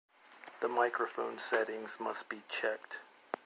The 0.61 0.67
microphone 0.67 1.37
settings 1.37 1.99
must 1.99 2.27
be 2.27 2.41
checked. 2.49 2.97